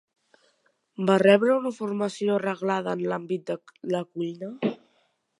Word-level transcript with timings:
Va 1.09 1.17
rebre 1.23 1.51
una 1.57 1.71
formació 1.75 2.37
reglada 2.43 2.95
en 2.99 3.03
l'àmbit 3.11 3.43
de 3.51 3.57
la 3.97 4.01
cuina? 4.07 4.49